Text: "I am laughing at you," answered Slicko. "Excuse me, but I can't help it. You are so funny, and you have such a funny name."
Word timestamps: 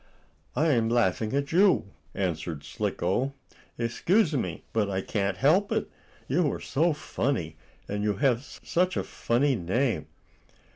"I 0.55 0.69
am 0.69 0.89
laughing 0.89 1.31
at 1.35 1.51
you," 1.51 1.91
answered 2.15 2.63
Slicko. 2.63 3.35
"Excuse 3.77 4.33
me, 4.33 4.63
but 4.73 4.89
I 4.89 5.01
can't 5.01 5.37
help 5.37 5.71
it. 5.71 5.91
You 6.27 6.51
are 6.53 6.59
so 6.59 6.91
funny, 6.91 7.55
and 7.87 8.03
you 8.03 8.15
have 8.15 8.41
such 8.63 8.97
a 8.97 9.03
funny 9.03 9.55
name." 9.55 10.07